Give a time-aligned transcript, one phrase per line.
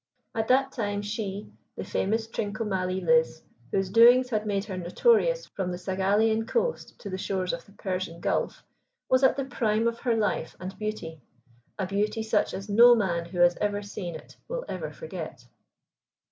[0.33, 5.69] At that time she, the famous Trincomalee Liz, whose doings had made her notorious from
[5.69, 8.63] the Saghalian coast to the shores of the Persian Gulf,
[9.11, 11.21] was at the prime of her life and beauty
[11.77, 15.45] a beauty such as no man who has ever seen it will ever forget.